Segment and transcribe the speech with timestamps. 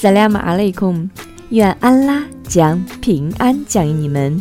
[0.00, 1.10] 阿萨拉姆阿雷孔，
[1.50, 4.40] 愿安拉将平安降于你们。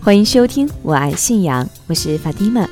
[0.00, 2.66] 欢迎收听《我爱信仰》，我是法蒂玛。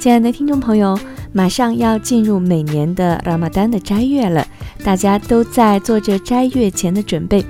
[0.00, 0.98] 亲爱的听众朋友，
[1.32, 4.44] 马上要进入每年的拉玛丹的斋月了，
[4.82, 7.46] 大家都在做着斋月前的准备。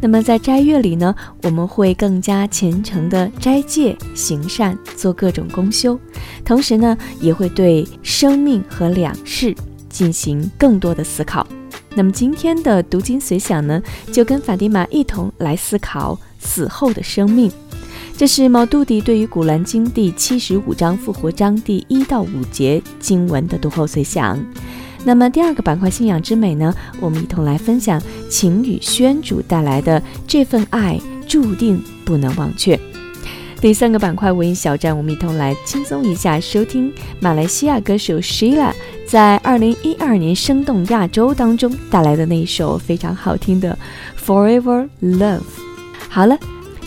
[0.00, 6.00] 那么在斋月里呢，我们会更加虔诚的斋戒、行善、做各种公修，
[6.46, 9.54] 同时呢，也会对生命和两世
[9.90, 11.46] 进行更多的思考。
[11.94, 17.50] 那么今天的读经随想呢，就跟法蒂玛一同来思考死后的生命。
[18.16, 24.38] 这是毛杜迪对于《古兰经》第七十五章复活章第一到五节经文的读后随想。
[25.04, 32.78] 那么第二个板块信仰之美呢，我们一同来分享晴雨轩主带来的这份爱注定不能忘却。
[33.60, 38.72] 第三个板块文艺小站，我们一同来轻松一下，收听马来西亚歌手 Sheila
[39.12, 43.78] 在二零一二年生动亚洲当中带来的那一首非常好听的
[44.18, 45.40] 《Forever Love》。
[46.08, 46.34] 好了，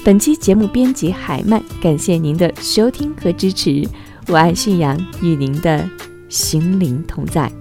[0.03, 3.87] 本期节目编辑海曼，感谢您的收听和支持。
[4.29, 5.87] 我爱信仰，与您的
[6.27, 7.51] 心灵同在。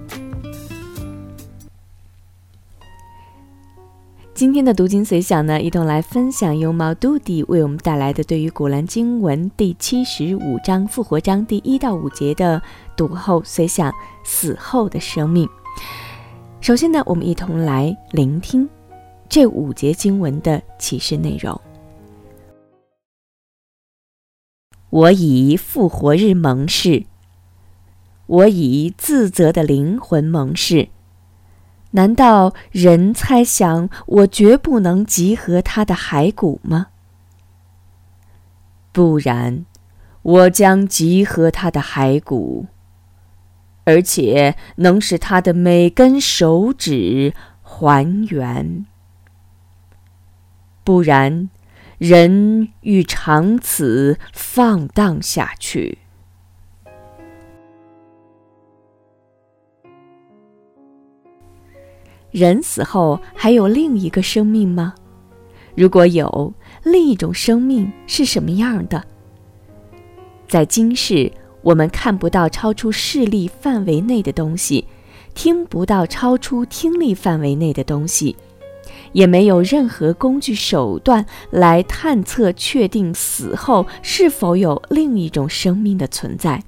[4.33, 12.61] 今天的读经随想呢，一同来分享由毛杜迪为我们带来的对于《古兰经文》第七十五章复活章第一到五节的
[12.95, 13.93] 读后随想
[14.23, 15.49] 死后的生命。
[16.61, 18.67] 首先呢，我们一同来聆听
[19.29, 21.59] 这五节经文的启示内容。
[24.89, 27.05] 我以复活日盟誓，
[28.27, 30.89] 我以自责的灵魂盟誓。
[31.91, 36.87] 难道人猜想我绝不能集合他的骸骨吗？
[38.91, 39.65] 不然，
[40.21, 42.67] 我将集合他的骸骨，
[43.85, 48.85] 而且能使他的每根手指还原。
[50.83, 51.49] 不然，
[51.97, 55.99] 人欲长此放荡下去。
[62.31, 64.93] 人死后还有另一个生命吗？
[65.73, 66.53] 如果有，
[66.83, 69.03] 另一种生命是什么样的？
[70.47, 71.31] 在今世，
[71.65, 74.85] 我们看不到超出视力范围内的东西，
[75.33, 78.35] 听不到超出听力范围内的东西，
[79.13, 86.63] 也没有任何工具手段来探测确定死后是否有另一种生命的存在。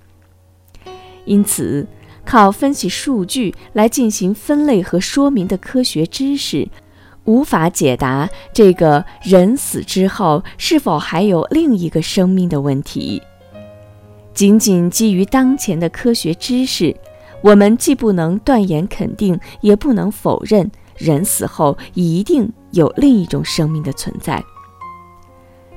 [1.25, 1.85] 因此，
[2.25, 6.67] 靠分析数据来进行分类和说明的科学知识，
[7.25, 13.21] 无法解答这个人死之后是否还有另一个生命的问题。
[14.37, 16.95] 仅仅基于当前的科学知识，
[17.41, 24.43] 我们既不能断言肯定，也不能否认人死后一定有另一种生命的存在。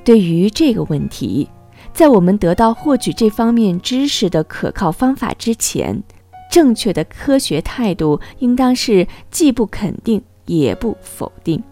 [0.03, 1.49] 对于这个问题，
[1.91, 6.03] 在我们得到获取这方面知识的可靠方法之前，
[6.51, 11.63] 正确的科学态度应当是既不肯定也不否定，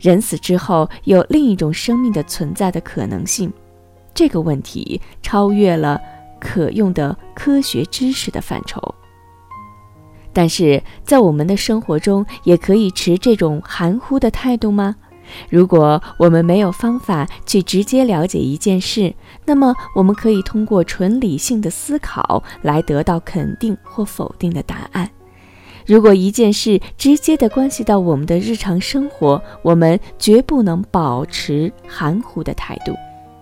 [0.00, 3.52] 人死之后有另一种生命的存在的可能性。
[4.12, 6.00] 这个问题超越了
[6.46, 8.80] 可用的科学知识的范畴。
[10.32, 14.94] 但是在我们的生活中，也可以持这种含糊的态度吗？
[15.48, 19.12] 如果我们没有方法去直接了解一件事，
[19.44, 25.10] 那么我们可以通过纯理性的思考来得到肯定或否定的答案。
[25.84, 32.92] 如果一件事直接的关系到我们的日常生活，我们绝不能保持含糊的态度，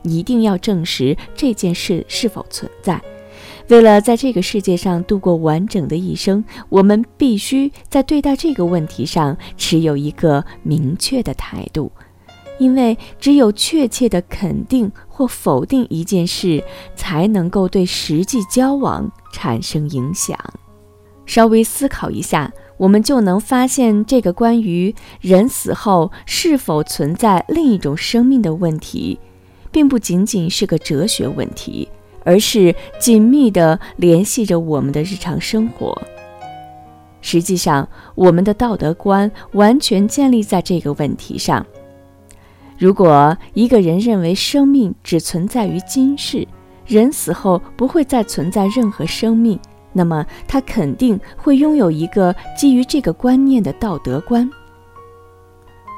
[0.05, 3.03] 一定要证实这件事是否存在。
[3.69, 11.91] 为了在这个世界上度过完整的一生，我们必须在对待这个问题上持有一个明确的态度，
[12.59, 16.63] 因为只有确切的肯定或否定一件事，
[16.95, 20.39] 才能够对实际交往产生影响。
[21.25, 29.19] 稍微思考一下，我们就能发现这个关于人死后是否存在另一种生命的问题，
[29.75, 31.89] 并不仅仅是个哲学问题，
[32.23, 36.01] 而是紧密地联系着我们的日常生活。
[37.21, 41.67] 实际上，我们的道德观完全建立在这个问题上。
[42.79, 46.47] 如果一个人认为生命只存在于今世，
[46.87, 49.59] 人死后不会再存在任何生命，
[49.93, 54.49] 那么他肯定会拥有一个基于这个观念的道德观。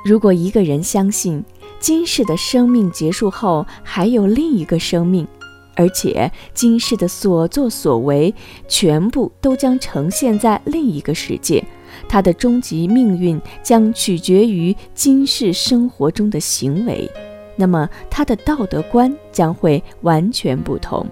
[0.07, 1.45] 如果一个人相信
[1.81, 5.27] 今世的生命结束后还有另一个生命，
[5.75, 8.33] 而且今世的所作所为
[8.69, 11.61] 全部都将呈现在另一个世界，
[12.09, 17.11] 他的终极命运将取决于今世生活中的行为，
[17.57, 21.05] 那么他的道德观将会完全不同。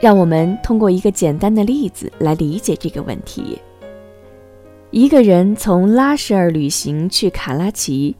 [0.00, 3.58] 让我们通过一个简单的例子来理解这个问题。
[4.92, 8.14] 一个人从拉什尔旅行去卡拉奇，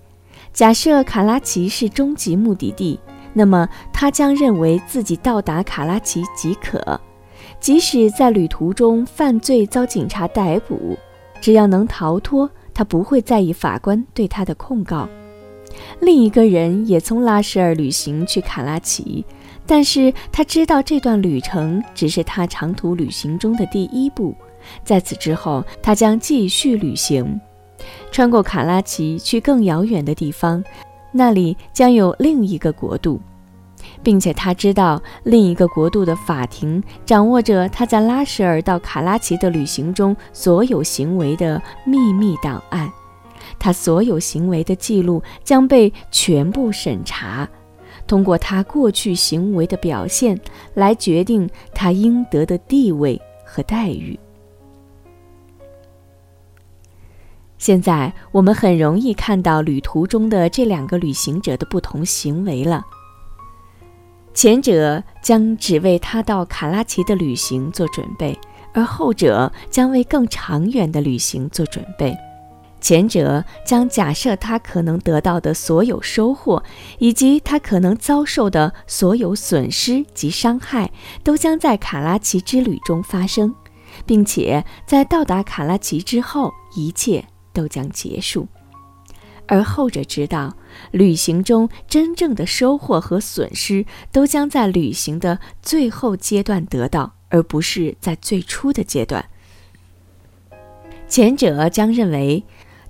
[0.55, 2.99] 假设卡拉奇是终极目的地。
[3.35, 6.99] 那么他将认为自己到达卡拉奇即可，
[7.61, 10.97] 即使在旅途中犯罪遭警察逮捕，
[11.43, 15.07] 只要能逃脱，他不会在意法官对他的控告。
[16.01, 19.23] 另一个人也从拉什尔旅行去卡拉奇，
[19.67, 24.35] 但是他知道这段旅程只是他长途旅行中的第一步，
[24.85, 27.41] 在此之后他将继续旅行，
[28.11, 30.63] 穿过卡拉奇去更遥远的地方。
[31.13, 33.21] 那里将有另一个国度，
[34.03, 42.91] 并且他知道另一个国度的法庭掌握着他在拉什尔到卡拉奇的旅行中所有行为的秘密档案，
[43.59, 47.47] 他所有行为的记录将被全部审查，
[48.07, 50.41] 通过他过去行为的表现
[50.73, 54.19] 来决定他应得的地位和待遇。
[57.63, 62.85] 现在我们很容易看到旅途中的这两个旅行者的不同行为了。
[64.35, 68.37] 前者将只为他到卡拉奇的旅行做准备，
[68.75, 72.13] 而后者将为更长远的旅行做准备。
[72.81, 76.61] 前者将假设他可能得到的所有收获，
[76.99, 80.91] 以及他可能遭受的所有损失及伤害，
[81.23, 83.55] 都将在卡拉奇之旅中发生，
[84.05, 87.25] 并且在到达卡拉奇之后，一切。
[87.53, 88.49] 都将结束，
[89.47, 90.57] 而后者知道，
[90.91, 99.25] 旅行中真正的收获和损失都将在旅行的最后阶段得到，而不是在最初的阶段。
[101.09, 102.45] 前者将认为，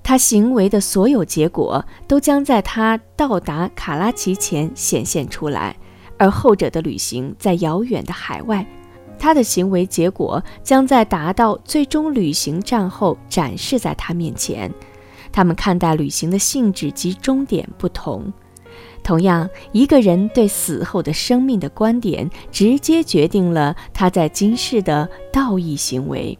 [0.04, 5.76] 他行为的所有结果都将在他到达卡拉奇前显现出来，
[6.18, 8.64] 而后者的旅行在遥远的海外。
[9.22, 14.68] 他的行为结果将在达到最终旅行站后展示在他面前。
[15.30, 18.32] 他们看待旅行的性质及终点不同。
[19.04, 26.36] 同样，一个人对死后的生命的观点，直接决定了他在今世的道义行为。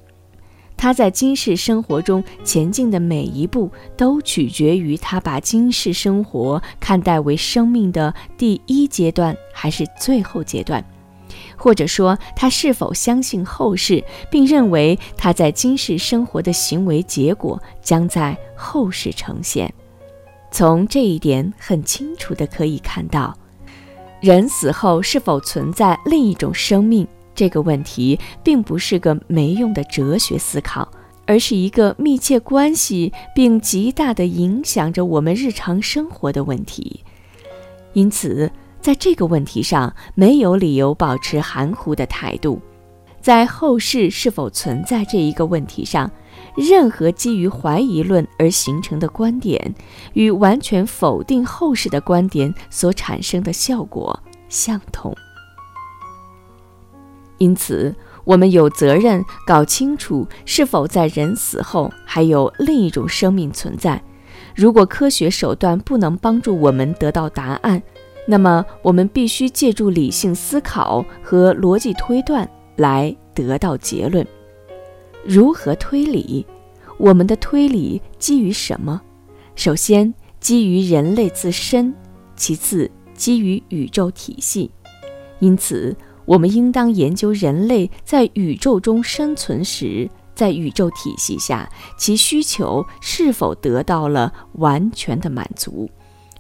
[0.76, 10.84] 他在今世生活中前进的每一步，都取决于他把今世生活看待为生命的第一阶段还是最后阶段。
[11.56, 19.72] 或者说，他是否相信后世，并认为他在今世生活的行为结果将在后世呈现？
[20.50, 23.34] 从这一点很清楚的可以看到，
[24.20, 30.86] 人死后是否存在另一种生命这个问题，并不是个没用的哲学思考，
[31.26, 37.02] 而是一个密切关系并极大的影响着我们日常生活的问题。
[37.94, 38.50] 因此。
[38.82, 42.60] 在这个问题上，没有理由保持含糊的态度。
[43.20, 46.10] 在后世是否存在这一个问题上，
[46.56, 49.72] 任何基于怀疑论而形成的观点，
[50.15, 55.17] 与完全否定后世的观点所产生的效果相同。
[57.39, 64.03] 因此，我们有责任搞清楚是否在人死后还有另一种生命存在。
[64.56, 67.81] 如果科学手段不能帮助我们得到答案，
[68.26, 74.26] 那么，我们必须借助理性思考和逻辑推断来得到结论。
[75.24, 76.46] 如何推理？
[76.98, 79.00] 我们的推理基于什么？
[79.56, 81.93] 首先，基于人类自身；
[82.36, 84.70] 其次，基于宇宙体系。
[85.41, 95.91] 因此，我们应当研究人类在宇宙中生存时，在宇宙体系下，其需求是否得到了完全的满足。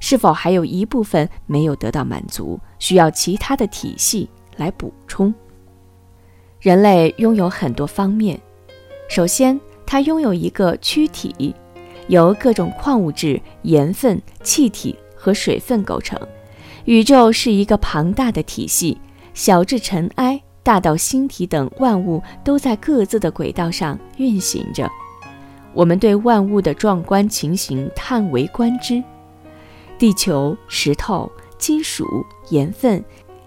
[0.02, 5.32] 是否还有一部分没有得到满足，需要其他的体系来补充？
[6.58, 8.38] 人类拥有很多方面。
[9.08, 11.54] 首先，它拥有一个躯体，
[12.08, 16.18] 由各种矿物质、盐分、气体和水分构成，
[16.84, 19.00] 宇宙是一个庞大的体系，
[19.34, 24.90] 小至尘埃，大到星体等万物都在各自的轨道上运行着。
[25.72, 29.00] 我们对万物的壮观情形叹为观之。
[30.02, 33.04] 地球、石头、金属、盐分、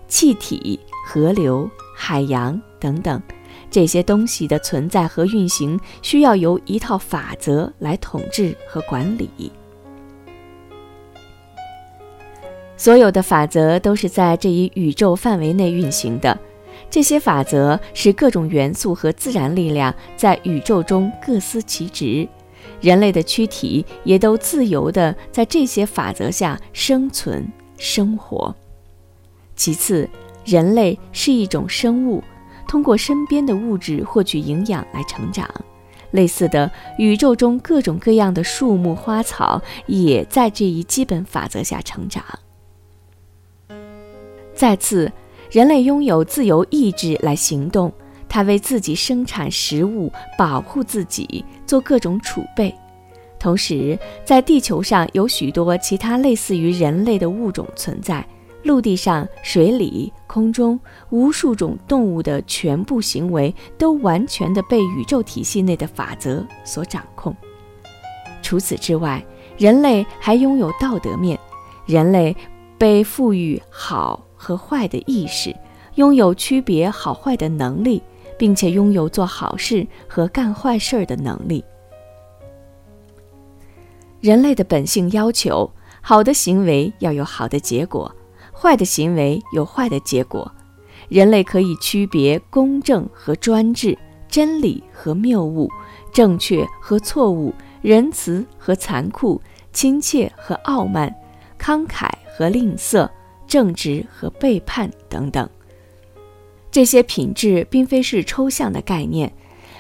[0.08, 3.22] 气体、河流、海洋等等，
[3.70, 9.52] 这些东西的存在和运行，需要由一套法则来统治和管理。
[12.78, 16.40] 所有的法则都是在这一宇宙范围内运行的。
[16.90, 22.26] 这些法则是各种元素和自然力量在宇宙中各司其职，
[22.82, 28.54] 人类的躯体也都自由地在这些法则下生存生活。
[29.56, 30.10] 其次，
[30.44, 32.24] 人类是一种生物，
[32.68, 35.50] 通过身边的物质获取营养来成长。
[36.12, 42.24] 类似的，宇宙中各种各样的树木花草也在这一基本法则下成长。
[44.54, 45.12] 再次。
[45.52, 47.94] 人类拥有自由意志来行动，
[48.28, 52.74] 他为自己生产食物，保护自己，做各种储备。
[53.40, 58.26] 同时，在地球上有许多其他类似于人类的物种存在，
[58.64, 60.80] 陆地上、水里、空中，
[61.10, 67.36] 无数种动物的全部行为都完全的被宇宙体系内的法则所掌控。
[68.42, 69.24] 除此之外，
[69.58, 71.40] 人类还拥有道德面，
[71.86, 72.36] 人类
[72.78, 74.22] 被赋予好。
[74.38, 75.56] 和坏的意识，
[75.96, 78.04] 拥有区别好坏的能力，
[78.38, 81.64] 并且拥有做好事和干坏事的能力。
[84.22, 85.70] 人类的本性要求，
[86.02, 88.14] 好的行为要有好的结果，
[88.54, 90.52] 坏的行为有坏的结果。
[91.10, 95.70] 人类可以区别公正和专制，真理和谬误，
[96.12, 99.40] 正确和错误，仁慈和残酷，
[99.72, 101.14] 亲切和傲慢，
[101.60, 103.10] 慷慨和吝啬。
[103.48, 105.48] 正直和背叛等等，
[106.76, 109.32] 这些品质并非是抽象的概念，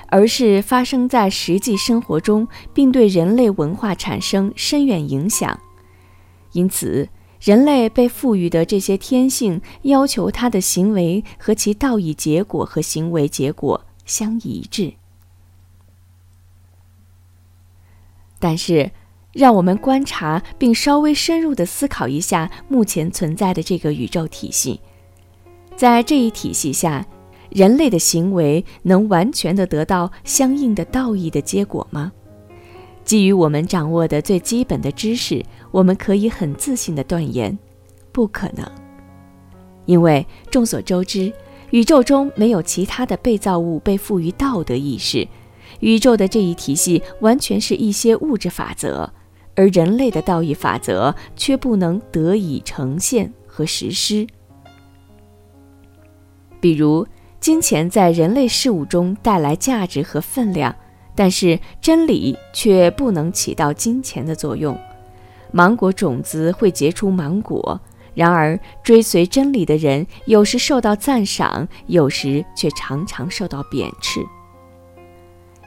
[0.08, 5.60] 而是发生在实际生活中，并对人类文化产生深远影响。
[6.54, 7.10] 因此，
[7.42, 14.94] 人类被赋予的这些天性，要求他的行为和其道义结果和行为结果相一致。
[18.40, 18.92] 但是，
[19.34, 24.80] 让我们观察并稍微深入的思考一下目前存在的这个宇宙体系。
[25.76, 27.06] 在这一体系下，
[27.50, 32.12] 人类的行为能完全地得到相应的道义的结果吗？
[33.04, 37.58] 基于我们掌握的最基本的知识，我们可以很自信地断言，
[38.12, 38.66] 不可能。
[39.86, 41.32] 因为众所周知，
[41.72, 45.28] 宇宙中没有其他的被造物被赋予道德意识，
[45.82, 49.12] 宇宙的这一体系完全是一些物质法则。
[49.56, 54.28] 而人类的道义法则却不能得以呈现和实施。
[56.60, 57.08] 比如，
[57.40, 60.76] 金钱在人类事物中带来价值和分量，
[61.14, 64.78] 但是真理却不能起到金钱的作用。
[65.52, 67.80] 芒果种子会结出芒果，
[68.14, 74.22] 然而追随真理的人有时受到赞赏，有时却常常受到贬斥。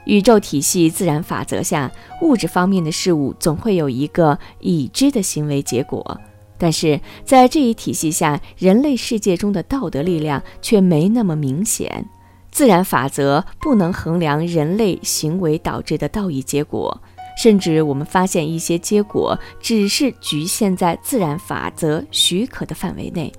[0.04, 1.92] 宇宙体系自然法则下，
[2.22, 6.18] 物质方面的事物总会有一个已知的行为结果，
[6.58, 12.04] 但是在这一体系下，人类世界中的道德力量却没那么明显。
[12.50, 17.00] 自然法则不能衡量人类行为导致的道义结果，
[17.40, 23.32] 甚至我们发现一些结果只是局限在自然法则许可的范围内。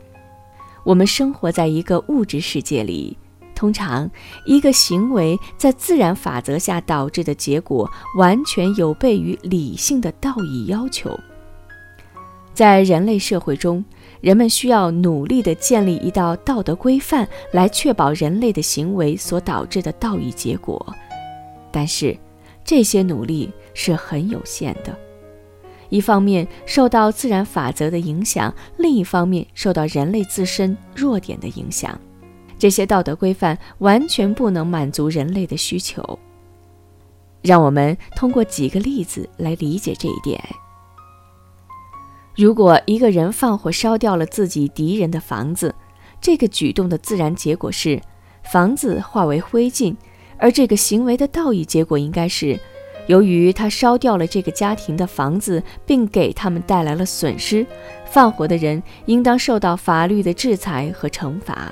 [0.86, 3.18] 我们生活在一个物质世界里。
[3.54, 4.10] 通常，
[4.46, 11.12] 一个行为在自然法则下导致的结果，完全有悖于理性的道义要求。
[12.60, 13.82] 在人类社会中，
[14.20, 20.86] 人们需要努力地建立一道道德规范，来确保人类的行为所导致的道义结果。
[21.72, 22.18] 但是，
[22.66, 24.94] 这些努力是很有限的。
[25.88, 31.98] 一方面受到自然法则的影响，另一方面受到人类自身弱点的影响。
[32.58, 36.04] 这些道德规范完全不能满足人类的需求。
[37.42, 40.44] 让我们通过几个例子来理解这一点。
[42.39, 45.75] 如果一个人放火烧掉了自己敌人的房子，
[46.22, 48.01] 这个举动的自然结果是
[48.43, 49.93] 房子化为灰烬，
[50.38, 52.58] 而这个行为的道义结果应该是，
[53.08, 57.67] 由于他烧掉了这个家庭的房子，并给他们带来了损失，
[58.05, 61.69] 放火的人应当受到法律的制裁和惩罚。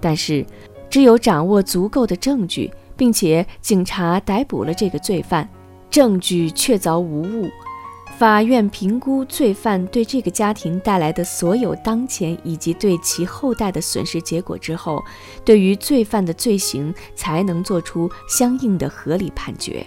[0.00, 0.46] 但是，
[0.88, 5.46] 只有掌握足够的证据，并且警察逮捕了这个罪犯，
[5.90, 7.50] 证据确凿无误，
[8.18, 15.00] 法院评估罪犯对这个家庭带来的所有当前以及对其后代的损失结果之后，
[15.44, 19.86] 对于罪犯的罪行才能做出相应的合理判决。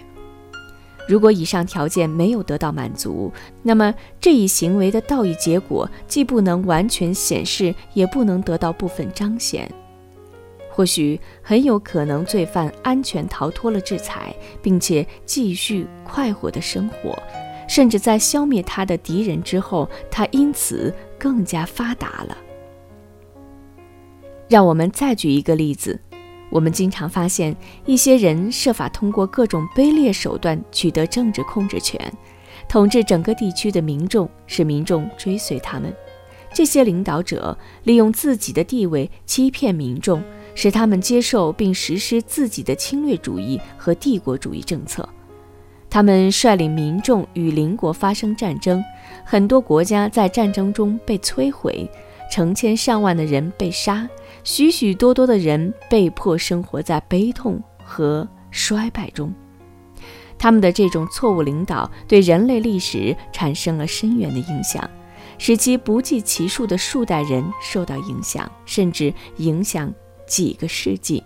[1.10, 3.30] 如果以上条件没有得到满足，
[3.64, 9.70] 那么这一行为的道义结果既不能完全显示，也不能得到部分彰显。
[10.70, 17.22] 或许很有可能，罪犯安全逃脱了制裁，并且继续快活的生活，
[17.72, 22.38] 甚至在消灭他的敌人之后，他因此更加发达了。
[24.50, 25.98] 让我们再举一个例子。
[26.50, 31.98] 我们经常发现，一些人设法通过各种卑劣手段取得政治控制权，
[32.68, 35.96] 统治整个地区的民众，使民众追随他们。
[36.54, 40.22] 这些领导者利用自己的地位欺骗民众，
[40.56, 45.08] 使他们接受并实施自己的侵略主义和帝国主义政策。
[45.92, 48.82] 他们率领民众与邻国发生战争，
[49.26, 51.86] 很多国家在战争中被摧毁，
[52.32, 54.10] 成千上万的人被杀。
[54.46, 59.34] 许许多多的人被迫生活在悲痛和衰败中，
[60.40, 64.90] 他们的这种错误领导对人类历史产生了深远的影响，
[65.38, 69.94] 使其不计其数的数代人受到影响，甚至影响
[70.26, 71.22] 几个世纪。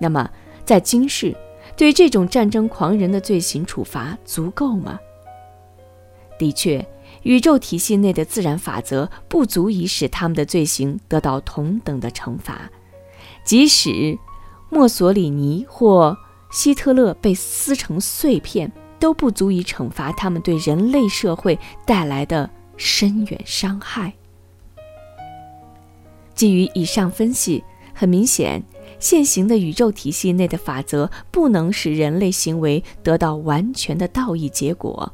[0.00, 0.28] 那么，
[0.64, 1.34] 在今世，
[1.74, 5.00] 对这种战争狂人的罪行处罚足够吗？
[6.38, 6.86] 的确。
[7.22, 12.70] 宇宙体系内的自然法则不足以使他们的罪行得到同等的惩罚，
[13.44, 14.16] 即使
[14.70, 16.16] 墨索里尼或
[16.52, 18.70] 希特勒被撕成碎片，
[19.00, 24.12] 都不足以惩罚他们对人类社会带来的深远伤害。
[26.34, 28.62] 基于以上分析，很明显，
[28.98, 35.12] 现行的宇宙体系内的法则不能使人类行为得到完全的道义结果。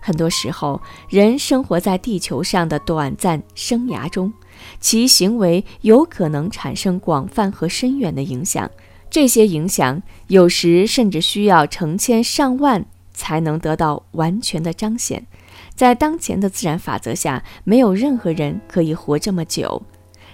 [0.00, 4.32] 很多时候，人生活在地球上的短暂生涯中，
[4.78, 8.70] 其行为有可能产生广泛和深远的影响。
[9.08, 15.26] 这些影响有时甚至需要成千上万才能得到完全的彰显。
[15.74, 19.82] 在当前的自然法则下，没有任何人可以活这么久。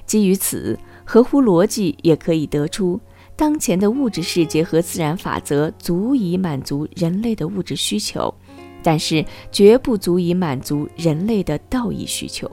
[0.04, 0.76] 基于此，
[1.10, 3.00] 合乎逻辑也可以得出，
[3.34, 8.32] 当前的物质世界和自然法则足以满足人类的物质需求。
[8.80, 12.48] 但是绝不足以满足人类的道义需求，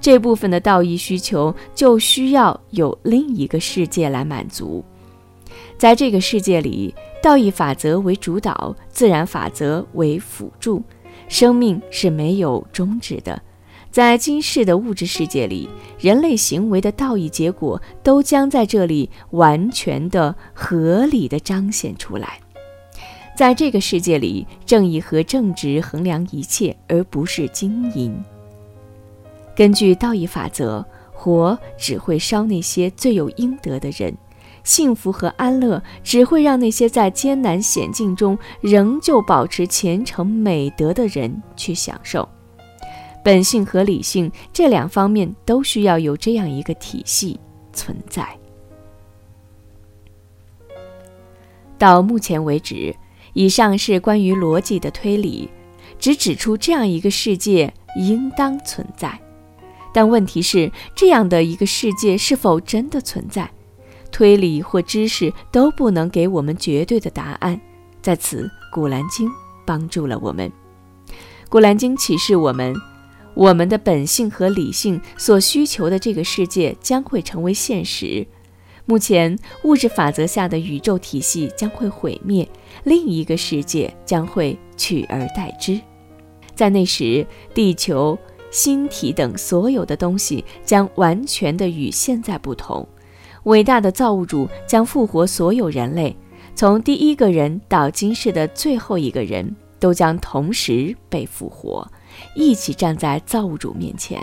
[0.00, 4.84] 这部分的道义需求就需要有另一个世界来满足。
[5.76, 10.80] 在这个世界里，道义法则为主导，自然法则为辅助，
[11.26, 13.42] 生命是没有终止的。
[13.90, 22.38] 在今世的物质世界里，人类行为的道义结果都将在这里完全的、合理的彰显出来。
[23.36, 28.14] 在这个世界里，正义和正直衡量一切，而不是金银。
[29.56, 34.16] 根据道义法则，火只会烧那些罪有应得的人，
[34.62, 42.28] 幸福和安乐只会让那些在艰难险境中仍旧保持虔诚美德的人去享受。
[43.24, 47.38] 本性和理性这两方面都需要有这样一个体系
[47.72, 48.28] 存在。
[51.78, 52.94] 到目前为止。
[53.32, 55.48] 以上是关于逻辑的推理，
[56.00, 59.16] 只指出这样一个世界应当存在。
[59.94, 63.48] 但问题是，这样的一个世界是否真的存在？
[64.10, 67.60] 推理或知识都不能给我们绝对的答案。
[68.02, 69.28] 在此，《古兰经》
[69.64, 70.50] 帮助了我们。
[71.48, 72.74] 《古兰经》启示我们，
[73.40, 78.26] 我们的本性和理性所需求的这个世界将会成为现实。
[78.84, 82.46] 目前，物质法则下的宇宙体系将会毁灭。
[82.84, 85.80] 另一个世界将会取而代之，
[86.54, 88.18] 在那时，地球、
[88.50, 92.86] 星体等所有的东西将完全的与现在不同。
[93.44, 96.14] 伟大的造物主将复活所有人类，
[96.54, 101.90] 从第一个人到今世的最后一个人，都将同时被复活，
[102.34, 104.20] 一起站在造物主面前。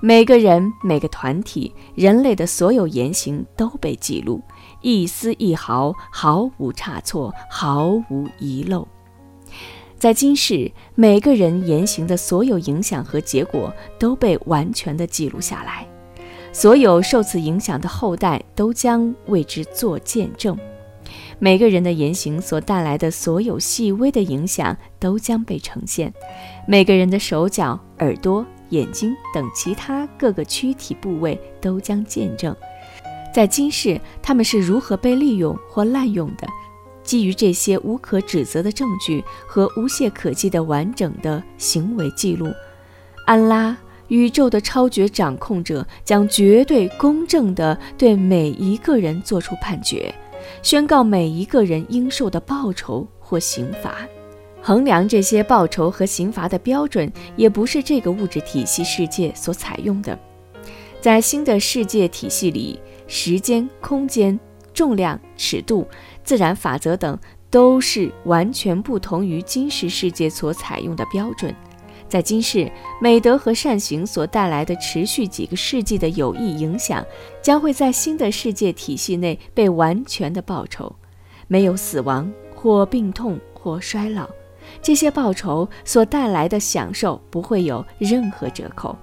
[0.00, 4.40] 每个人、每个团体、人类的所有言行都被记录。
[4.80, 8.86] 一丝一毫毫无差错，毫无遗漏。
[9.98, 15.84] 在今世，每个人言行的所有影响和结果都被完全的记录下来，
[16.52, 20.56] 所有受此影响的后代都将为之做见证。
[21.40, 26.12] 每个人的言行所带来的所有细微的影响都将被呈现，
[26.66, 32.54] 每个人的手脚、耳朵、眼睛等其他各个躯体部位都将见证。
[33.32, 36.48] 在今世，他们是如何被利用或滥用的，
[37.04, 42.52] 基于这些无可指责的证据和无懈可击的完整的行为记录，
[43.26, 43.76] 安拉
[44.08, 50.12] 宇宙的超绝掌控者将绝对公正地对每一个人做出判决，
[50.62, 54.06] 宣告每一个人应受的报酬或刑罚。
[54.60, 60.18] 衡量这些报酬和刑罚的标准，也不是这个物质体系世界所采用的。
[61.00, 64.38] 在新的世界体系里，时间、空间、
[64.74, 65.86] 重量、尺度、
[66.24, 67.16] 自然法则等
[67.48, 71.54] 都是完全不同于今世世界所采用的标准。
[72.08, 77.04] 在今世，美德和善行所带来的持续几个世纪的有益影响，
[77.42, 80.90] 将会在新的世界体系内被完全的报酬。
[81.46, 84.28] 没有死亡或病痛或衰老，
[84.80, 88.96] 这些报酬所带来的享受不会有任何折扣。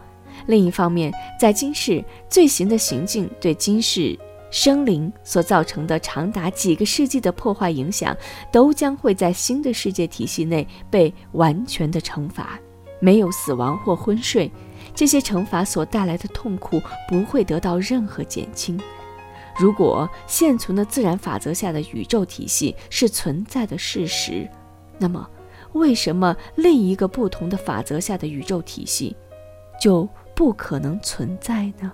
[0.47, 4.17] 另一方面，在今世罪行的行径对今世
[4.51, 8.15] 生灵所造成的长达几个世纪的破坏影响，
[8.51, 12.59] 都将会在新的世界体系内被完全的惩罚。
[12.99, 14.51] 没有死亡或昏睡，
[14.93, 18.79] 这些惩罚所带来的痛苦不会得到任何减轻。
[19.59, 24.49] 如果现存的自然法则下的宇宙体系是存在的事实，
[24.97, 25.29] 那么
[25.73, 29.15] 为什么另一个不同的法则下的宇宙体系
[29.81, 30.07] 就？
[30.35, 31.89] 不可能存在呢。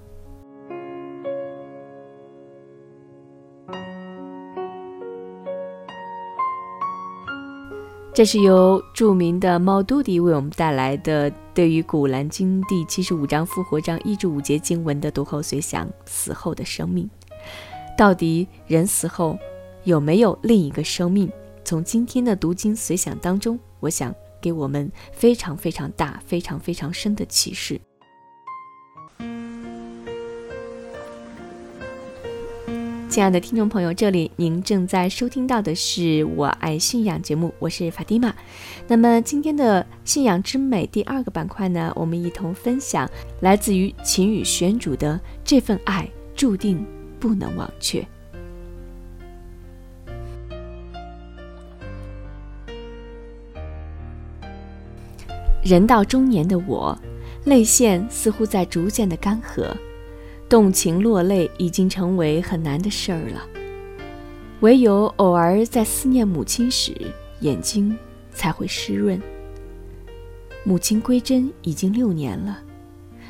[8.14, 17.10] 这是由著名的猫杜迪为我们带来的对于《古兰经》第七十五章复活章一至五节经文的读后随想：死后的生命，
[17.98, 19.40] 到底人死后
[19.86, 21.32] 有没有另一个生命？
[21.64, 27.80] 从今天的读经随想当中，我想给我们非常非常大、非常非常深的启示。
[33.12, 38.34] 亲爱的听众朋友，这里您正在收听到的是我爱信仰节目，我是法蒂玛。
[38.88, 43.06] 那么今天的信仰之美第二个板块呢，我们一同分享
[43.42, 46.86] 来自于秦宇玄主的这份爱，注定
[47.20, 48.02] 不能忘却。
[55.62, 56.98] 人到中年的我，
[57.44, 59.70] 泪腺似乎在逐渐的干涸。
[60.52, 63.42] 动情落泪已经成为很难的事儿了，
[64.60, 66.94] 唯有偶尔在思念母亲时，
[67.40, 67.98] 眼睛
[68.34, 69.18] 才会湿润。
[70.66, 72.60] 母亲归真已经六年了，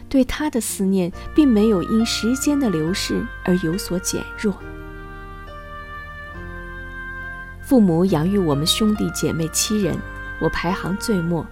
[0.09, 4.55] 对她的思念并没有因时间的流逝而有所减弱。
[7.61, 9.95] 父母养育我们兄弟姐妹七人，
[10.39, 11.45] 我排行最末。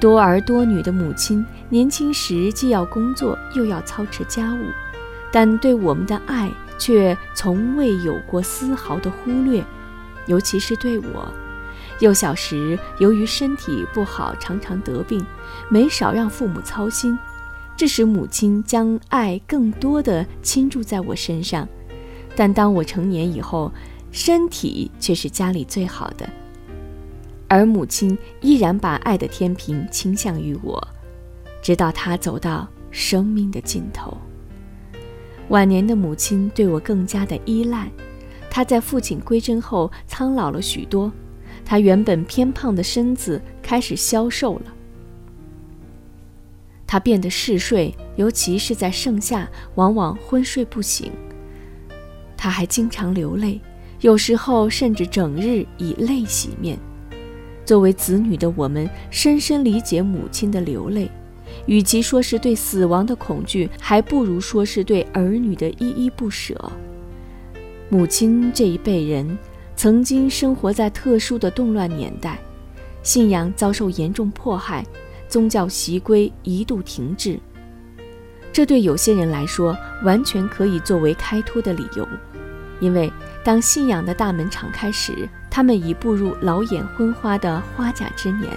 [0.00, 4.58] 多儿多女的母亲，年轻时既要工作又要操持家务，
[5.30, 9.62] 但对我们的爱却从未有过丝毫的忽略，
[10.26, 11.30] 尤其是对我。
[11.98, 15.22] 幼小时由于身体不好，常常得病，
[15.68, 17.18] 没少让父母操心，
[17.76, 21.68] 这使母亲将爱更多的倾注在我身上。
[22.34, 23.70] 但当我成年以后，
[24.12, 26.26] 身体却是家里最好的。
[27.50, 30.80] 而母亲依然把爱的天平倾向于我，
[31.60, 34.16] 直到她走到生命的尽头。
[35.48, 37.90] 晚年的母亲对我更加的依赖，
[38.48, 41.10] 她在父亲归真后苍老了许多，
[41.64, 44.72] 她原本偏胖的身子开始消瘦了，
[46.86, 51.10] 她变得嗜睡，尤其是在盛夏，往往昏睡不醒。
[52.36, 53.60] 她还经常流泪，
[54.02, 56.78] 有时候甚至整日以泪洗面。
[57.70, 61.08] 作为子女的我们，深深理解母亲的流泪。
[61.66, 66.60] 与其说是对死亡的恐惧，还不如说是对儿女的依依不舍。
[67.88, 69.38] 母亲这一辈人，
[69.76, 72.40] 曾经生活在特殊的动乱年代，
[73.04, 74.84] 信仰遭受严重迫害，
[75.28, 77.38] 宗教习规一度停滞。
[78.52, 82.04] 这对有些人来说，完全可以作为开脱的理由，
[82.80, 83.12] 因为
[83.44, 88.48] 当信仰的大门敞开时，他们已步入老眼昏花的花甲之年，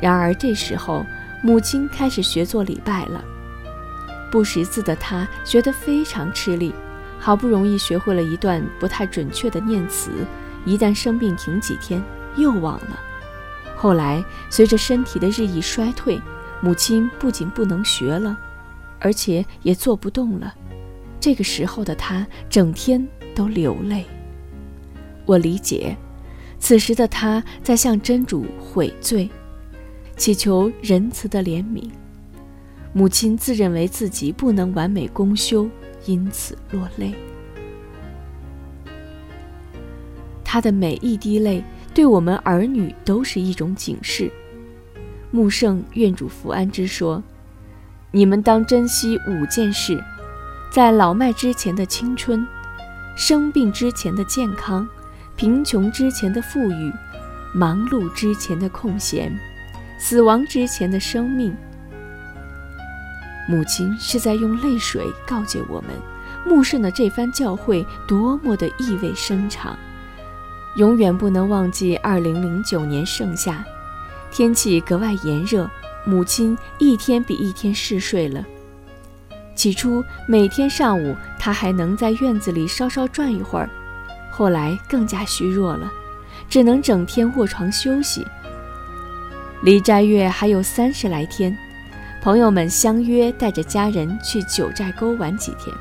[0.00, 1.06] 然而这时候，
[1.42, 3.24] 母亲开始学做礼拜了。
[4.30, 6.74] 不识字的她学得非常吃力，
[7.20, 10.10] 好不容易学会了一段不太准确的念词，
[10.64, 12.02] 一旦生病停几天
[12.36, 12.98] 又忘了。
[13.76, 16.20] 后来随着身体的日益衰退，
[16.60, 18.36] 母亲不仅不能学了，
[18.98, 20.52] 而且也做不动了。
[21.20, 24.04] 这个时候的她整天都流泪。
[25.26, 25.96] 我理解，
[26.58, 29.28] 此时的他在向真主悔罪，
[30.16, 31.90] 祈求仁慈的怜悯。
[32.92, 35.68] 母亲自认为自己不能完美公修，
[36.06, 37.12] 因此落泪。
[40.44, 44.30] 他的每一滴泪，对我们儿女都是一种警示。
[45.32, 47.20] 穆圣愿主福安之说
[48.12, 50.00] ：“你们当珍惜五件事，
[50.70, 52.46] 在老迈之前的青春，
[53.16, 54.88] 生病之前的健康，
[55.36, 56.92] 贫穷之前的富裕，
[57.52, 59.36] 忙碌之前的空闲，
[59.98, 61.54] 死亡之前的生命。”
[63.48, 65.90] 母亲是在用泪水告诫我们，
[66.46, 69.76] 穆圣的这番教诲多么的意味深长。
[70.76, 73.64] 永远不能忘记2009年盛夏。
[74.32, 75.70] 天气格外炎热，
[76.04, 78.44] 母亲一天比一天嗜睡了。
[79.54, 83.70] 起初每天上午，她还能在院子里稍稍转一会儿，
[84.36, 85.88] 后来更加虚弱了，
[86.48, 88.26] 只能整天卧床休息。
[89.62, 91.56] 离斋月还有三十来天，
[92.20, 95.72] 朋友们相约带着家人去九寨沟玩几天，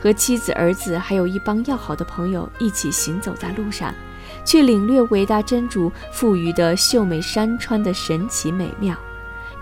[0.00, 3.94] 和妻子、儿子还有一帮要好的朋友一起行走在路上。
[4.44, 8.94] 去领略伟大真主赋予的秀美山川的神奇美妙，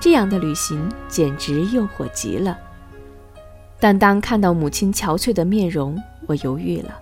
[0.00, 2.56] 这样的旅行简直诱惑极了。
[3.78, 7.01] 但当看到母亲憔悴的面容，我犹豫了。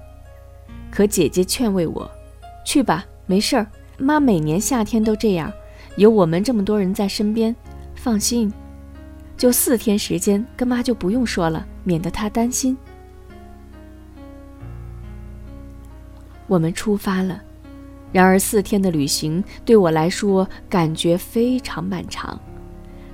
[0.90, 2.10] 可姐姐劝慰我
[2.66, 3.66] ：“去吧，没事儿，
[3.98, 5.52] 妈每年夏天都这样，
[5.96, 7.54] 有我们这么多人在身边，
[7.94, 8.52] 放心。
[9.36, 12.76] 就四天时间，跟妈就不用说了，免得她担心。”
[16.46, 17.40] 我们出发了。
[18.12, 22.40] 然而，四天的旅行对我来说感觉非常漫长。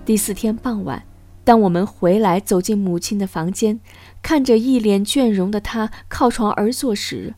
[0.07, 1.03] 第四天傍晚，
[1.45, 3.79] 当我们回来走进母亲的房间，
[4.23, 7.35] 看着一脸倦容的她靠床而坐时，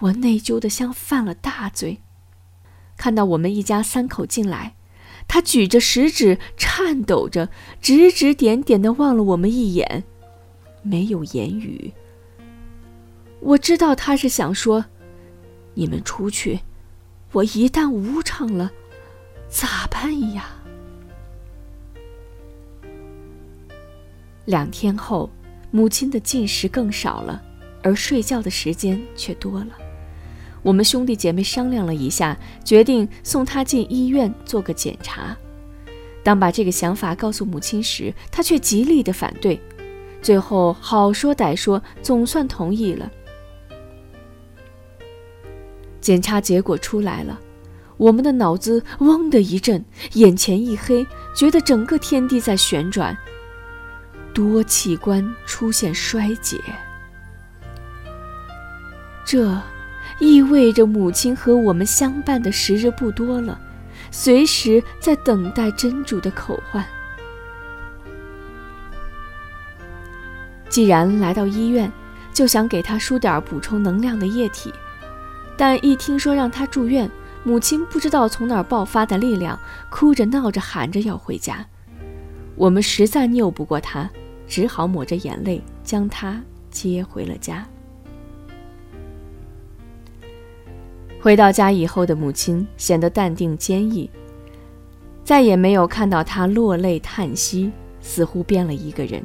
[0.00, 1.98] 我内疚的像犯了大罪。
[2.96, 4.74] 看到我们一家三口进来，
[5.26, 7.48] 他举着食指，颤抖着，
[7.80, 10.04] 指指点点的望了我们一眼，
[10.82, 11.92] 没有言语。
[13.40, 14.86] 我知道他是想说
[15.74, 16.60] ：“你们出去。”
[17.32, 18.72] 我一旦无常了，
[19.50, 20.48] 咋办呀？
[24.46, 25.30] 两天后，
[25.70, 27.42] 母亲的进食更少了，
[27.82, 29.87] 而睡觉的时间却多了。
[30.68, 35.34] 我们兄弟姐妹商量了一下，决定送她进医院做个检查。
[36.22, 39.58] 当把这个想法告诉母亲时，她却极力的反对。
[40.20, 43.10] 最后好说歹说，总算同意了。
[46.02, 47.40] 检查结果出来了，
[47.96, 53.16] 我们的脑子嗡的一震，眼前一黑，觉得整个天地在旋转，
[54.34, 56.60] 多器官出现衰竭。
[59.24, 59.58] 这
[60.18, 63.58] 意味着母亲和我们相伴的时日不多了，
[64.10, 66.84] 随时在等待真主的口唤。
[70.68, 71.90] 既然来到医院，
[72.32, 74.72] 就想给他输点补充能量的液体。
[75.56, 77.10] 但一听说让他住院，
[77.42, 79.58] 母亲不知道从哪儿爆发的力量，
[79.90, 81.64] 哭着闹着喊着要回家。
[82.54, 84.08] 我们实在拗不过他，
[84.46, 87.66] 只好抹着眼泪将他接回了家。
[91.20, 94.08] 回到家以后的母亲显得淡定坚毅，
[95.24, 99.22] 再也没有看到他落泪叹息，似乎变了一个人。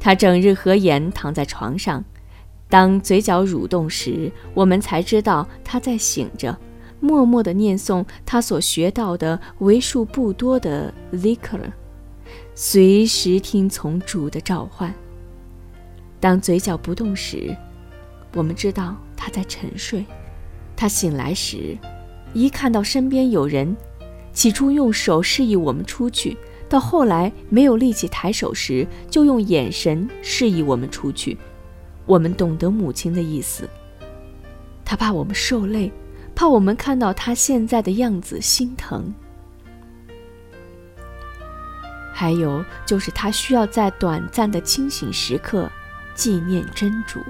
[0.00, 2.04] 他整日合眼躺在床上。
[2.68, 6.58] 当嘴角蠕动时，我们才知道他在醒着，
[6.98, 11.60] 默默地念诵他所学到的为数不多的 zikr，
[12.54, 14.92] 随时听从主的召唤。
[16.18, 17.54] 当嘴角不动时，
[18.34, 20.04] 我们知道他在沉睡。
[20.76, 21.78] 他醒来时，
[22.32, 23.76] 一看到身边有人，
[24.32, 26.36] 起初用手示意我们出去，
[26.68, 31.38] 到后来没有力气抬手时，就用眼神示意我们出去。
[32.06, 33.68] 我们懂得母亲的意思，
[34.84, 35.90] 他怕我们受累，
[36.34, 39.14] 怕我们看到他现在的样子心疼。
[42.12, 45.70] 还有就是，他需要在短暂的清醒时刻
[46.14, 47.20] 纪念真主。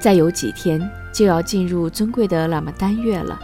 [0.00, 3.38] 再有几天就要进入尊贵的喇嘛丹月了，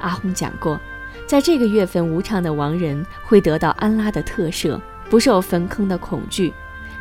[0.00, 0.80] 阿訇讲过，
[1.26, 4.80] 在这个月份无常的亡人会得到安拉的特赦。
[5.10, 6.52] 不受坟坑的恐惧，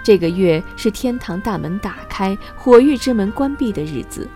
[0.04, 4.28] 这个月是天堂大门打开、火狱之门关闭的日子。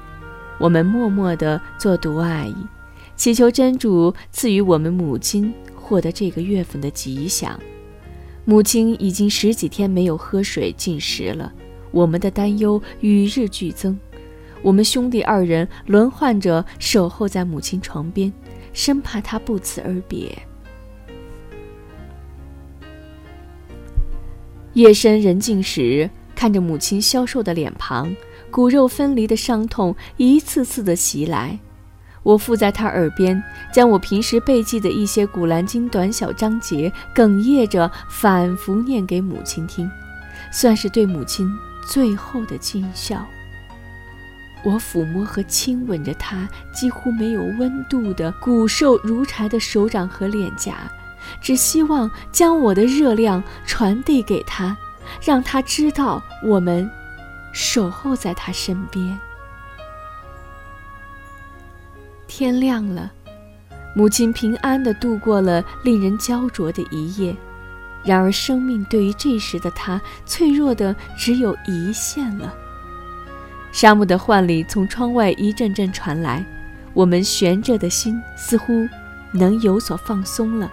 [0.60, 2.54] 我们默默地做独爱，
[3.16, 7.60] 祈求真主赐予我们母亲获得这个月份的吉祥。
[8.46, 11.52] 母亲已经十几天没有喝水进食了，
[11.90, 13.98] 我们的担忧与日俱增。
[14.64, 18.34] 我们兄弟二人轮换着守候在母亲床边，
[18.74, 20.36] 生怕她不辞而别。
[24.74, 26.52] 夜深人静时，看。
[26.52, 28.16] 着母亲消瘦的脸庞，
[28.50, 31.60] 骨肉分离的伤痛一次次的袭来。
[32.24, 39.90] 我附在他耳边，将我平时背记的一些《古兰经》短小章节哽咽着反复念给母亲听，
[40.52, 41.50] 算是对母亲
[41.88, 43.26] 最后的尽孝。
[44.64, 50.90] 我抚摸和亲吻着她几乎没有温度的骨瘦如柴的手掌和脸颊，
[51.42, 54.76] 只希望将我的热量传递给她，
[55.22, 56.90] 让她知道我们
[57.52, 59.20] 守候在她身边。
[62.26, 63.12] 天亮了，
[63.96, 67.36] 母亲平安地度过了令人焦灼的一夜。
[68.04, 72.54] 然而，生命对于这时的她，脆弱的只有一线了。
[73.74, 76.46] 沙漠的唤里从窗外一阵阵传来，
[76.94, 78.88] 我们悬着的心似乎
[79.32, 80.72] 能有所放松了，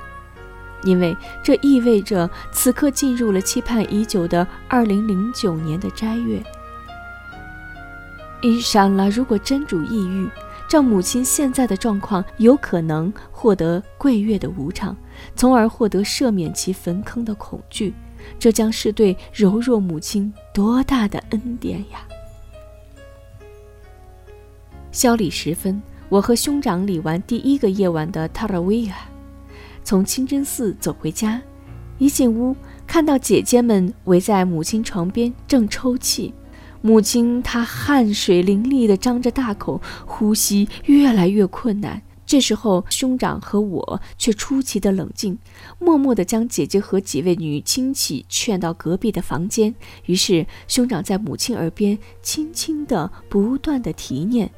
[0.85, 6.41] 因为这意味着此刻进入了期盼已久的二零零九年的斋月。
[8.43, 10.29] 伊莎拉，如果真主抑郁。
[10.69, 14.97] 照母亲现在的状况，有可能获得桂月的无常，
[15.35, 17.93] 从而获得赦免其坟坑的恐惧。
[18.39, 21.99] 这将是对柔弱母亲多大的恩典呀！
[24.93, 28.97] 宵礼时分，我和兄长礼完第一个夜晚的塔拉维亚，
[29.85, 31.41] 从清真寺走回家。
[31.99, 36.35] 一进屋，看到姐姐们围在母亲床边，正抽泣。
[36.83, 42.03] 母亲，她汗水淋漓地张着大口，呼吸越来越困难。
[42.27, 45.39] 这时候，兄长和我却出奇的冷静，
[45.79, 49.75] 默默地将姐姐和几位女亲戚劝到隔壁的房间。
[50.07, 54.51] 于是，兄长在母亲耳边轻轻地、不断地提念。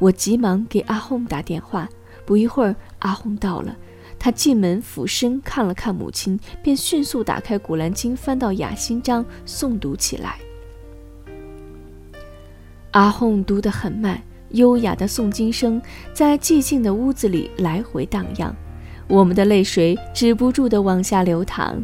[0.00, 1.88] 我急忙给阿轰打电话。
[2.26, 3.76] 不一会儿，阿轰到了。
[4.18, 10.36] 他进门俯身看了看母亲，便迅速打开《古兰经》，翻到雅心章，诵读起来。
[12.92, 15.80] 阿訇读得很慢，优雅的诵经声
[16.12, 18.54] 在寂静的屋子里来回荡漾，
[19.08, 21.82] 我们的泪水止不住地往下流淌。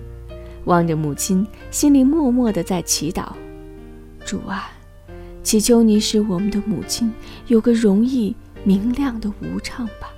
[0.66, 3.29] 望着母亲，心里默默地在祈祷：
[4.24, 4.70] 主啊，
[5.47, 7.15] 祈求你使我们的母亲
[7.47, 10.11] 有个容易明亮的无常吧。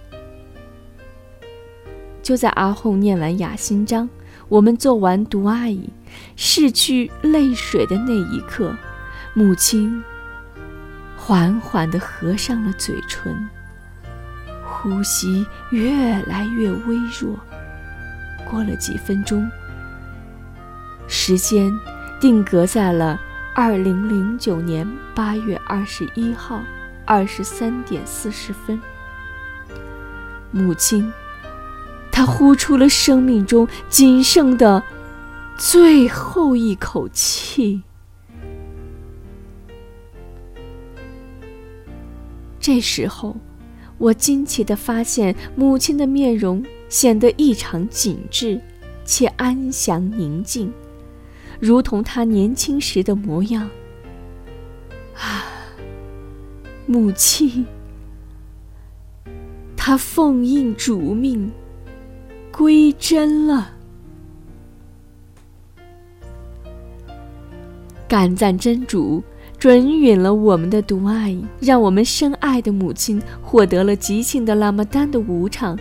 [2.23, 4.09] 就在阿訇念完雅心章，
[4.49, 5.91] 我们做完读阿姨，
[6.35, 8.75] 拭去泪水的那一刻，
[9.35, 10.03] 母亲。
[11.15, 13.51] 缓缓地合上了嘴唇，
[14.65, 17.39] 呼吸越来越微弱。
[18.51, 19.47] 过了几分钟，
[21.07, 21.71] 时间
[22.19, 23.21] 定格在了
[23.61, 26.63] 二零零九年八月二十一号
[27.05, 28.81] 二十三点四十分。
[30.53, 31.13] 母亲，
[32.13, 34.81] 她呼出了生命中仅剩的
[35.59, 37.83] 最后一口气。
[42.61, 43.37] 这时候，
[43.99, 48.61] 我惊奇地发现母亲的面容显得异常紧致，
[49.05, 50.73] 且安详宁静，
[51.61, 53.69] 如同她年轻时的模样。
[55.15, 55.45] 啊，
[56.87, 57.67] 母亲，
[59.77, 61.51] 她奉应主命，
[62.53, 63.73] 归真了。
[68.07, 69.23] 感赞真主。
[69.59, 75.77] 准允了我们的独爱，让我们深爱的母亲获得了吉庆的拉玛丹的无常，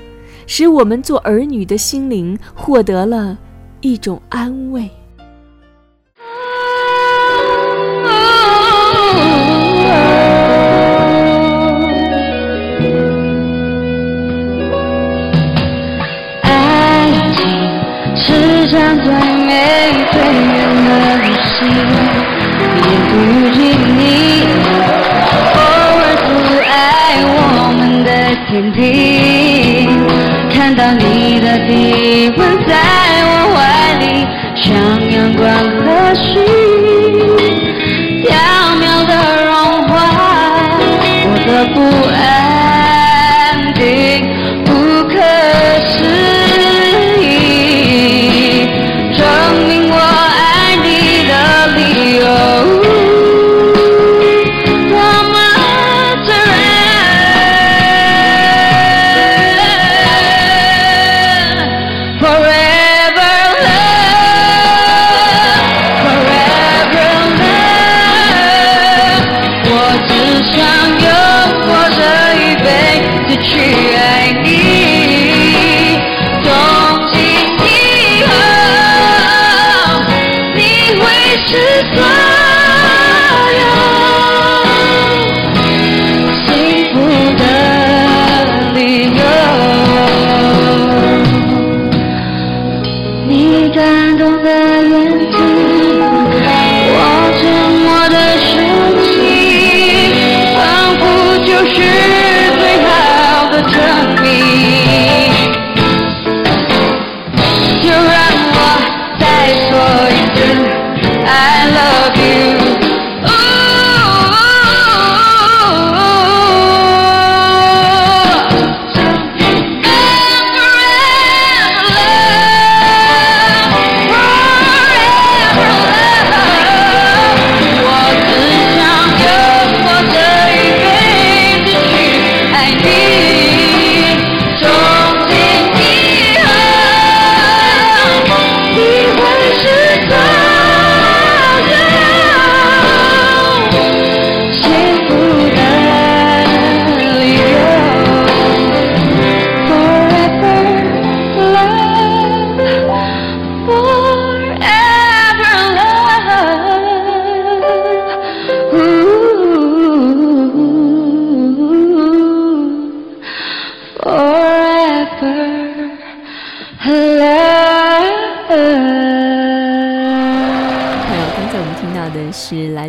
[0.48, 3.38] 使我们做儿女的心灵获得了
[3.82, 4.90] 一种安慰。
[18.78, 21.26] 是张最美最远的旅
[21.58, 21.58] 行。
[22.86, 23.12] 也不
[23.50, 23.58] 及
[23.98, 24.00] 你
[25.56, 25.58] 偶
[25.98, 26.28] 尔阻
[26.70, 26.72] 碍
[27.26, 27.34] 我
[27.76, 28.10] 们的
[28.48, 28.78] 天地，
[30.54, 32.72] 看到你的体温在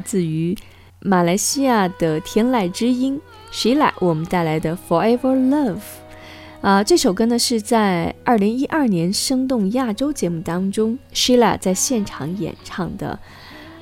[0.09, 0.57] 自于
[1.01, 3.21] 马来西亚的天籁之音
[3.53, 5.83] Shila，我们带来的 Forever Love。
[6.63, 13.19] 啊，这首歌呢是在二零一二年生动亚洲节目当中 Shila 在现场演唱的，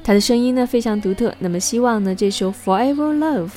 [0.02, 1.32] 她的声音呢非常独特。
[1.38, 3.50] 那么希望呢这首 Forever Love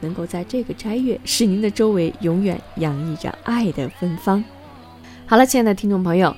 [0.00, 4.44] 能够在这个斋月使您的周围永远洋溢着爱的芬芳。
[5.24, 6.36] 好了，亲爱的听众朋友，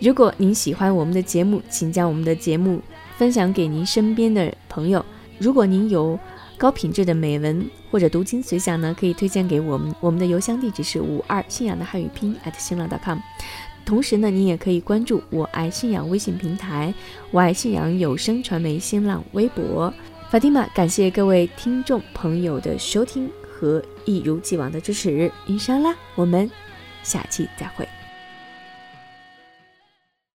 [0.00, 2.82] 如果您喜欢我们的节目，请将我们的节目
[3.18, 5.04] 分享给您身边的朋友。
[5.38, 6.18] 如果您有
[6.56, 9.92] 高品质的美文或者读经随想呢，可以推荐给我们。
[10.00, 13.18] 我们的邮箱地址是五二信仰的汉语拼音 at 新浪 .com。
[13.84, 16.94] 同时呢，您也可以关注“我爱信仰”微信平台、
[17.32, 19.92] “我爱信仰有声传媒”新浪微博。
[20.30, 25.32] 法蒂玛，感谢各位听众朋友的收听和一如既往的支持。
[25.46, 26.48] 伊莎拉，我们
[27.02, 27.88] 下期再会。